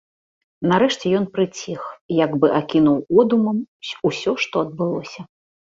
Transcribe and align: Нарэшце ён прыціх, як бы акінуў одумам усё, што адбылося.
Нарэшце 0.71 1.11
ён 1.19 1.27
прыціх, 1.35 1.81
як 2.25 2.31
бы 2.41 2.47
акінуў 2.61 2.97
одумам 3.21 3.57
усё, 4.13 4.31
што 4.47 4.55
адбылося. 4.69 5.21